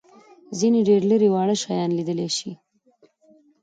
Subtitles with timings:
[0.59, 2.51] ځینې ډېر لېري واړه شیان لیدلای شي.